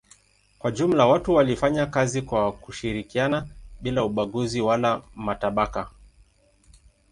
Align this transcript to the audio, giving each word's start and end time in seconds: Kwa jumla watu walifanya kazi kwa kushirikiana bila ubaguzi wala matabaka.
Kwa 0.59 0.71
jumla 0.71 1.05
watu 1.05 1.33
walifanya 1.33 1.85
kazi 1.85 2.21
kwa 2.21 2.51
kushirikiana 2.51 3.47
bila 3.81 4.03
ubaguzi 4.03 4.61
wala 4.61 5.01
matabaka. 5.15 5.89